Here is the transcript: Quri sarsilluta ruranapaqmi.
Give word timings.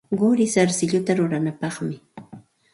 Quri 0.19 0.47
sarsilluta 0.53 1.17
ruranapaqmi. 1.21 1.95